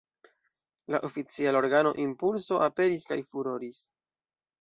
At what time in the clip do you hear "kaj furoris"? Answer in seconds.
3.11-3.83